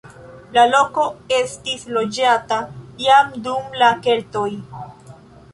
[0.53, 1.03] La loko
[1.41, 2.59] estis loĝata
[3.05, 4.49] jam dum la keltoj.